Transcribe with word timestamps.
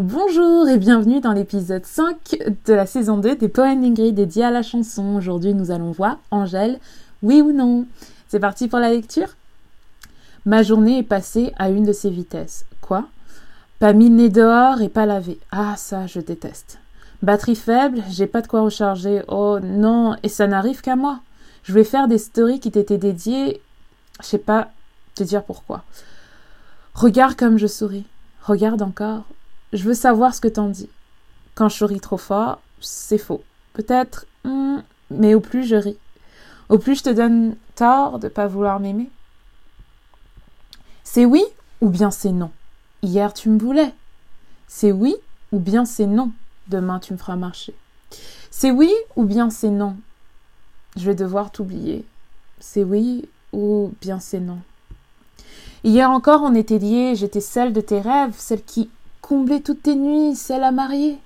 Bonjour 0.00 0.68
et 0.68 0.78
bienvenue 0.78 1.18
dans 1.20 1.32
l'épisode 1.32 1.84
5 1.84 2.54
de 2.66 2.72
la 2.72 2.86
saison 2.86 3.18
2 3.18 3.34
des 3.34 3.48
poèmes 3.48 3.82
d'Ingrid 3.82 4.14
dédiés 4.14 4.44
à 4.44 4.52
la 4.52 4.62
chanson. 4.62 5.16
Aujourd'hui, 5.16 5.54
nous 5.54 5.72
allons 5.72 5.90
voir 5.90 6.18
Angèle, 6.30 6.78
oui 7.24 7.42
ou 7.42 7.50
non. 7.50 7.84
C'est 8.28 8.38
parti 8.38 8.68
pour 8.68 8.78
la 8.78 8.90
lecture? 8.90 9.34
Ma 10.46 10.62
journée 10.62 10.98
est 10.98 11.02
passée 11.02 11.52
à 11.58 11.70
une 11.70 11.82
de 11.82 11.92
ces 11.92 12.10
vitesses. 12.10 12.64
Quoi? 12.80 13.08
Pas 13.80 13.92
mis 13.92 14.08
le 14.08 14.14
nez 14.14 14.28
dehors 14.28 14.82
et 14.82 14.88
pas 14.88 15.04
lavé. 15.04 15.40
Ah, 15.50 15.74
ça, 15.76 16.06
je 16.06 16.20
déteste. 16.20 16.78
Batterie 17.24 17.56
faible, 17.56 18.04
j'ai 18.08 18.28
pas 18.28 18.40
de 18.40 18.46
quoi 18.46 18.60
recharger. 18.60 19.22
Oh 19.26 19.58
non, 19.60 20.14
et 20.22 20.28
ça 20.28 20.46
n'arrive 20.46 20.80
qu'à 20.80 20.94
moi. 20.94 21.18
Je 21.64 21.72
vais 21.72 21.82
faire 21.82 22.06
des 22.06 22.18
stories 22.18 22.60
qui 22.60 22.70
t'étaient 22.70 22.98
dédiées. 22.98 23.60
Je 24.20 24.26
sais 24.26 24.38
pas 24.38 24.70
te 25.16 25.24
dire 25.24 25.42
pourquoi. 25.42 25.82
Regarde 26.94 27.34
comme 27.34 27.58
je 27.58 27.66
souris. 27.66 28.06
Regarde 28.44 28.82
encore. 28.82 29.24
Je 29.72 29.84
veux 29.84 29.94
savoir 29.94 30.34
ce 30.34 30.40
que 30.40 30.48
t'en 30.48 30.68
dis. 30.68 30.88
Quand 31.54 31.68
je 31.68 31.84
ris 31.84 32.00
trop 32.00 32.16
fort, 32.16 32.60
c'est 32.80 33.18
faux. 33.18 33.42
Peut-être, 33.72 34.26
hmm, 34.44 34.78
mais 35.10 35.34
au 35.34 35.40
plus 35.40 35.64
je 35.64 35.76
ris, 35.76 35.98
au 36.68 36.78
plus 36.78 36.96
je 36.96 37.04
te 37.04 37.10
donne 37.10 37.56
tort 37.74 38.18
de 38.18 38.28
pas 38.28 38.46
vouloir 38.46 38.80
m'aimer. 38.80 39.10
C'est 41.04 41.24
oui 41.24 41.44
ou 41.80 41.88
bien 41.88 42.10
c'est 42.10 42.32
non. 42.32 42.50
Hier 43.02 43.32
tu 43.32 43.48
me 43.48 43.58
voulais. 43.58 43.94
C'est 44.66 44.92
oui 44.92 45.16
ou 45.52 45.58
bien 45.58 45.84
c'est 45.84 46.06
non. 46.06 46.32
Demain 46.68 46.98
tu 46.98 47.12
me 47.12 47.18
feras 47.18 47.36
marcher. 47.36 47.74
C'est 48.50 48.70
oui 48.70 48.92
ou 49.16 49.24
bien 49.24 49.50
c'est 49.50 49.70
non. 49.70 49.96
Je 50.96 51.04
vais 51.04 51.14
devoir 51.14 51.50
t'oublier. 51.50 52.04
C'est 52.60 52.84
oui 52.84 53.28
ou 53.52 53.92
bien 54.00 54.20
c'est 54.20 54.40
non. 54.40 54.58
Hier 55.84 56.10
encore 56.10 56.42
on 56.42 56.54
était 56.54 56.78
liés, 56.78 57.14
j'étais 57.14 57.40
celle 57.40 57.72
de 57.72 57.80
tes 57.80 58.00
rêves, 58.00 58.34
celle 58.36 58.62
qui 58.62 58.90
combler 59.28 59.60
toutes 59.60 59.82
tes 59.82 59.94
nuits, 59.94 60.34
celle 60.34 60.64
à 60.64 60.72
marier. 60.72 61.18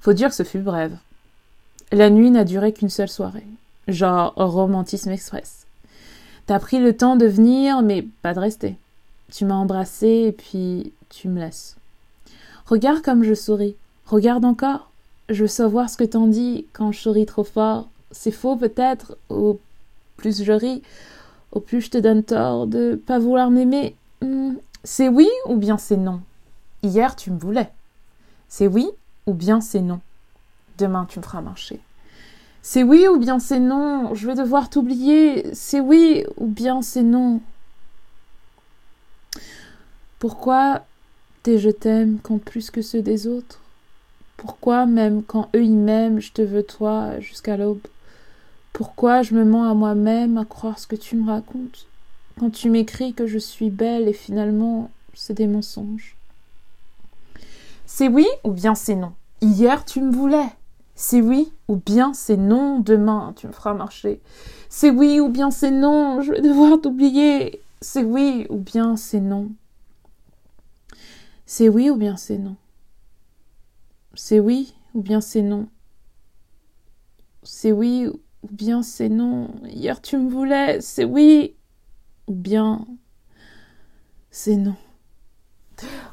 Faut 0.00 0.12
dire 0.12 0.30
que 0.30 0.34
ce 0.34 0.42
fut 0.42 0.58
bref. 0.58 0.90
La 1.92 2.10
nuit 2.10 2.32
n'a 2.32 2.42
duré 2.42 2.72
qu'une 2.72 2.90
seule 2.90 3.08
soirée. 3.08 3.46
Genre 3.86 4.34
romantisme 4.34 5.10
express. 5.10 5.66
T'as 6.46 6.58
pris 6.58 6.80
le 6.80 6.96
temps 6.96 7.14
de 7.14 7.26
venir, 7.26 7.82
mais 7.82 8.04
pas 8.22 8.34
de 8.34 8.40
rester. 8.40 8.76
Tu 9.30 9.44
m'as 9.44 9.54
embrassé 9.54 10.24
et 10.26 10.32
puis 10.32 10.92
tu 11.10 11.28
me 11.28 11.38
laisses. 11.38 11.76
Regarde 12.66 13.02
comme 13.02 13.22
je 13.22 13.34
souris. 13.34 13.76
Regarde 14.06 14.44
encore. 14.44 14.90
Je 15.28 15.42
veux 15.42 15.48
savoir 15.48 15.88
ce 15.90 15.96
que 15.96 16.04
t'en 16.04 16.26
dis 16.26 16.66
quand 16.72 16.90
je 16.90 16.98
souris 16.98 17.26
trop 17.26 17.44
fort. 17.44 17.88
C'est 18.10 18.32
faux 18.32 18.56
peut-être. 18.56 19.16
Au 19.28 19.60
plus 20.16 20.42
je 20.42 20.52
ris, 20.52 20.82
au 21.52 21.60
plus 21.60 21.82
je 21.82 21.90
te 21.90 21.98
donne 21.98 22.24
tort 22.24 22.66
de 22.66 22.96
pas 22.96 23.20
vouloir 23.20 23.50
m'aimer. 23.50 23.94
Hmm, 24.22 24.54
c'est 24.82 25.08
oui 25.08 25.28
ou 25.46 25.54
bien 25.54 25.78
c'est 25.78 25.96
non? 25.96 26.20
Hier, 26.82 27.14
tu 27.16 27.30
me 27.30 27.38
voulais. 27.38 27.70
C'est 28.48 28.66
oui 28.66 28.90
ou 29.26 29.34
bien 29.34 29.60
c'est 29.60 29.80
non. 29.80 30.00
Demain, 30.78 31.06
tu 31.08 31.18
me 31.18 31.24
feras 31.24 31.40
marcher. 31.40 31.80
C'est 32.62 32.82
oui 32.82 33.06
ou 33.08 33.18
bien 33.18 33.38
c'est 33.38 33.60
non. 33.60 34.14
Je 34.14 34.26
vais 34.26 34.34
devoir 34.34 34.68
t'oublier. 34.70 35.54
C'est 35.54 35.80
oui 35.80 36.24
ou 36.36 36.46
bien 36.46 36.82
c'est 36.82 37.02
non. 37.02 37.40
Pourquoi 40.18 40.84
tes 41.42 41.58
je 41.58 41.70
t'aime 41.70 42.18
quand 42.22 42.38
plus 42.38 42.70
que 42.70 42.82
ceux 42.82 43.02
des 43.02 43.26
autres? 43.26 43.60
Pourquoi 44.36 44.86
même 44.86 45.22
quand 45.22 45.48
eux 45.54 45.62
ils 45.64 45.76
m'aiment, 45.76 46.20
je 46.20 46.32
te 46.32 46.42
veux 46.42 46.62
toi 46.62 47.18
jusqu'à 47.20 47.56
l'aube? 47.56 47.86
Pourquoi 48.72 49.22
je 49.22 49.34
me 49.34 49.44
mens 49.44 49.70
à 49.70 49.74
moi-même 49.74 50.38
à 50.38 50.44
croire 50.44 50.78
ce 50.78 50.86
que 50.86 50.96
tu 50.96 51.16
me 51.16 51.30
racontes? 51.30 51.86
Quand 52.38 52.50
tu 52.50 52.70
m'écris 52.70 53.14
que 53.14 53.26
je 53.26 53.38
suis 53.38 53.70
belle 53.70 54.08
et 54.08 54.12
finalement 54.12 54.90
c'est 55.14 55.34
des 55.34 55.46
mensonges. 55.46 56.16
C'est 57.94 58.08
oui 58.08 58.26
ou 58.42 58.52
bien 58.52 58.74
c'est 58.74 58.94
non. 58.94 59.12
Hier, 59.42 59.84
tu 59.84 60.00
me 60.00 60.10
voulais. 60.10 60.48
C'est 60.94 61.20
oui 61.20 61.52
ou 61.68 61.76
bien 61.76 62.14
c'est 62.14 62.38
non. 62.38 62.80
Demain, 62.80 63.34
tu 63.36 63.46
me 63.46 63.52
feras 63.52 63.74
marcher. 63.74 64.22
C'est 64.70 64.88
oui 64.88 65.20
ou 65.20 65.28
bien 65.28 65.50
c'est 65.50 65.70
non. 65.70 66.22
Je 66.22 66.32
vais 66.32 66.40
devoir 66.40 66.80
t'oublier. 66.80 67.60
C'est 67.82 68.02
oui 68.02 68.46
ou 68.48 68.56
bien 68.56 68.96
c'est 68.96 69.20
non. 69.20 69.52
C'est 71.44 71.68
oui 71.68 71.90
ou 71.90 71.96
bien 71.96 72.16
c'est 72.16 72.38
non. 72.38 72.56
C'est 74.14 74.40
oui 74.40 74.72
ou 74.94 75.02
bien 75.02 75.20
c'est 75.20 75.42
non. 75.42 75.68
C'est 77.42 77.72
oui 77.72 78.08
ou 78.08 78.48
bien 78.50 78.82
c'est 78.82 79.10
non. 79.10 79.50
Hier 79.66 80.00
tu 80.00 80.16
me 80.16 80.30
voulais. 80.30 80.80
C'est 80.80 81.04
oui 81.04 81.56
ou 82.26 82.32
bien 82.32 82.86
c'est 84.30 84.56
non. 84.56 84.76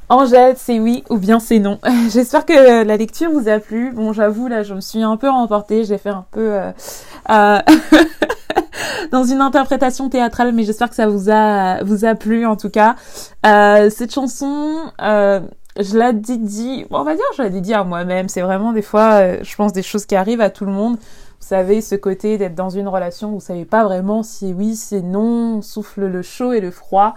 Angèle, 0.10 0.56
c'est 0.58 0.80
oui 0.80 1.04
ou 1.12 1.18
bien 1.18 1.40
c'est 1.40 1.60
non. 1.60 1.78
J'espère 2.10 2.44
que 2.44 2.84
la 2.84 2.98
lecture 2.98 3.32
vous 3.32 3.48
a 3.48 3.60
plu. 3.60 3.92
Bon, 3.92 4.12
j'avoue, 4.12 4.48
là, 4.48 4.64
je 4.64 4.74
me 4.74 4.82
suis 4.82 5.04
un 5.04 5.18
peu 5.18 5.30
remportée. 5.30 5.84
J'ai 5.84 6.00
fait 6.00 6.10
un 6.10 6.26
peu 6.32 6.54
euh, 6.54 6.72
euh, 7.30 7.60
dans 9.12 9.24
une 9.24 9.40
interprétation 9.40 10.10
théâtrale, 10.10 10.52
mais 10.52 10.64
j'espère 10.64 10.90
que 10.90 10.96
ça 10.96 11.08
vous 11.08 11.30
a 11.30 11.84
vous 11.84 12.06
a 12.06 12.16
plu 12.16 12.48
en 12.48 12.56
tout 12.56 12.72
cas. 12.72 12.96
Euh, 13.46 13.92
cette 13.92 14.12
chanson, 14.12 14.78
je 15.00 15.98
l'ai 15.98 16.14
dit, 16.14 16.86
on 16.90 17.04
va 17.04 17.14
dire, 17.14 17.24
je 17.38 17.44
l'ai 17.44 17.62
dit 17.62 17.76
à 17.76 17.84
moi-même. 17.84 18.30
C'est 18.30 18.42
vraiment 18.42 18.74
des 18.74 18.82
fois, 18.82 19.44
je 19.44 19.56
pense, 19.56 19.74
des 19.74 19.84
choses 19.84 20.08
qui 20.08 20.16
arrivent 20.16 20.42
à 20.42 20.50
tout 20.50 20.66
le 20.66 20.72
monde. 20.72 20.98
Vous 21.40 21.48
savez, 21.48 21.82
ce 21.82 21.94
côté 21.94 22.40
d'être 22.40 22.56
dans 22.56 22.70
une 22.70 22.88
relation, 22.88 23.30
vous 23.30 23.40
savez 23.40 23.64
pas 23.64 23.84
vraiment 23.84 24.24
si 24.24 24.54
oui, 24.54 24.76
c'est 24.76 25.02
non, 25.04 25.58
on 25.58 25.62
souffle 25.62 26.08
le 26.08 26.24
chaud 26.24 26.52
et 26.52 26.62
le 26.62 26.72
froid. 26.72 27.14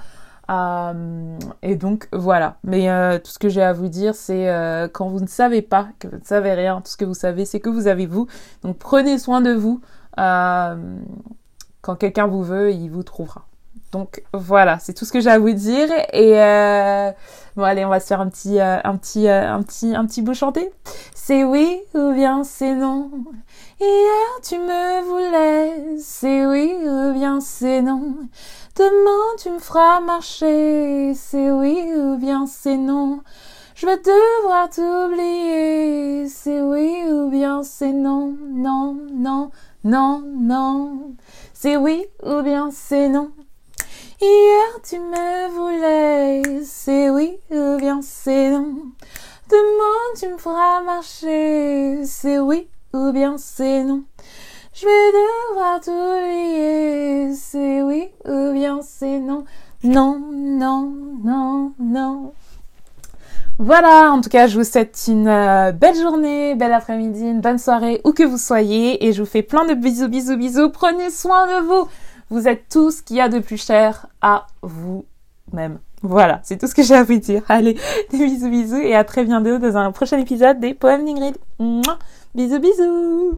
Euh, 0.50 1.38
et 1.62 1.76
donc 1.76 2.08
voilà. 2.12 2.58
Mais 2.64 2.90
euh, 2.90 3.18
tout 3.18 3.30
ce 3.30 3.38
que 3.38 3.48
j'ai 3.48 3.62
à 3.62 3.72
vous 3.72 3.88
dire, 3.88 4.14
c'est 4.14 4.48
euh, 4.48 4.88
quand 4.88 5.08
vous 5.08 5.20
ne 5.20 5.26
savez 5.26 5.62
pas, 5.62 5.88
que 5.98 6.08
vous 6.08 6.16
ne 6.16 6.24
savez 6.24 6.52
rien, 6.52 6.80
tout 6.80 6.90
ce 6.90 6.96
que 6.96 7.04
vous 7.04 7.14
savez, 7.14 7.44
c'est 7.44 7.60
que 7.60 7.70
vous 7.70 7.86
avez 7.86 8.06
vous. 8.06 8.26
Donc 8.62 8.78
prenez 8.78 9.18
soin 9.18 9.40
de 9.40 9.52
vous. 9.52 9.80
quand 10.16 11.96
quelqu'un 11.96 12.26
vous 12.26 12.42
veut, 12.42 12.72
il 12.72 12.88
vous 12.88 13.02
trouvera. 13.02 13.46
Donc 13.92 14.22
voilà, 14.32 14.78
c'est 14.78 14.94
tout 14.94 15.04
ce 15.04 15.12
que 15.12 15.20
j'ai 15.20 15.30
à 15.30 15.38
vous 15.38 15.52
dire. 15.52 15.88
Et 16.12 16.32
bon 17.56 17.62
allez, 17.62 17.84
on 17.84 17.90
va 17.90 18.00
se 18.00 18.06
faire 18.06 18.20
un 18.20 18.28
petit, 18.28 18.60
un 18.60 18.96
petit, 18.96 19.28
un 19.28 19.62
petit, 19.62 19.94
un 19.94 20.06
petit 20.06 20.22
bout 20.22 20.34
chanté. 20.34 20.72
C'est 21.14 21.44
oui 21.44 21.80
ou 21.94 22.12
bien 22.12 22.44
c'est 22.44 22.74
non? 22.74 23.10
Hier 23.80 24.40
tu 24.42 24.58
me 24.58 25.02
voulais. 25.02 25.98
C'est 25.98 26.46
oui 26.46 26.74
ou 26.84 27.12
bien 27.12 27.40
c'est 27.40 27.82
non? 27.82 28.14
Demain 28.76 29.36
tu 29.38 29.50
me 29.50 29.58
feras 29.58 30.00
marcher, 30.00 31.12
c'est 31.14 31.50
oui 31.50 31.78
ou 31.94 32.16
bien 32.16 32.46
c'est 32.46 32.78
non? 32.78 33.20
Je 33.74 33.86
vais 33.86 33.96
devoir 33.96 34.70
t'oublier, 34.70 36.28
c'est 36.28 36.62
oui 36.62 36.94
ou 37.10 37.28
bien 37.28 37.62
c'est 37.64 37.92
non, 37.92 38.34
non, 38.54 38.96
non, 39.12 39.50
non, 39.82 40.22
non. 40.38 41.14
C'est 41.52 41.76
oui 41.76 42.06
ou 42.24 42.42
bien 42.42 42.70
c'est 42.72 43.08
non? 43.08 43.31
Hier 44.24 44.80
tu 44.88 45.00
me 45.00 45.48
voulais, 45.48 46.62
c'est 46.64 47.10
oui 47.10 47.38
ou 47.50 47.76
bien 47.76 47.98
c'est 48.02 48.50
non. 48.50 48.76
Demain 49.50 50.14
tu 50.16 50.28
me 50.28 50.38
feras 50.38 50.80
marcher, 50.82 52.04
c'est 52.04 52.38
oui 52.38 52.68
ou 52.94 53.10
bien 53.10 53.36
c'est 53.36 53.82
non. 53.82 54.04
Je 54.74 54.86
vais 54.86 55.50
devoir 55.50 55.80
t'oublier, 55.80 57.34
c'est 57.34 57.82
oui 57.82 58.10
ou 58.24 58.52
bien 58.52 58.78
c'est 58.80 59.18
non. 59.18 59.44
Non, 59.82 60.20
non, 60.32 60.92
non, 61.24 61.72
non. 61.80 62.32
Voilà, 63.58 64.12
en 64.12 64.20
tout 64.20 64.30
cas, 64.30 64.46
je 64.46 64.56
vous 64.56 64.64
souhaite 64.64 65.04
une 65.08 65.26
euh, 65.26 65.72
belle 65.72 65.96
journée, 65.96 66.54
belle 66.54 66.72
après-midi, 66.72 67.22
une 67.22 67.40
bonne 67.40 67.58
soirée, 67.58 68.00
où 68.04 68.12
que 68.12 68.22
vous 68.22 68.38
soyez, 68.38 69.04
et 69.04 69.12
je 69.12 69.22
vous 69.22 69.28
fais 69.28 69.42
plein 69.42 69.66
de 69.66 69.74
bisous, 69.74 70.08
bisous, 70.08 70.36
bisous. 70.36 70.70
Prenez 70.70 71.10
soin 71.10 71.46
de 71.48 71.66
vous. 71.66 71.88
Vous 72.32 72.48
êtes 72.48 72.70
tout 72.70 72.90
ce 72.90 73.02
qu'il 73.02 73.16
y 73.16 73.20
a 73.20 73.28
de 73.28 73.40
plus 73.40 73.62
cher 73.62 74.06
à 74.22 74.46
vous-même. 74.62 75.80
Voilà, 76.00 76.40
c'est 76.44 76.56
tout 76.56 76.66
ce 76.66 76.74
que 76.74 76.82
j'ai 76.82 76.94
à 76.94 77.04
vous 77.04 77.18
dire. 77.18 77.42
Allez, 77.50 77.76
des 78.10 78.24
bisous, 78.24 78.48
bisous, 78.48 78.80
et 78.80 78.94
à 78.94 79.04
très 79.04 79.26
bientôt 79.26 79.58
dans 79.58 79.76
un 79.76 79.92
prochain 79.92 80.18
épisode 80.18 80.58
des 80.58 80.72
Poèmes 80.72 81.04
d'Ingrid. 81.04 81.36
Bisous, 82.34 82.58
bisous 82.58 83.30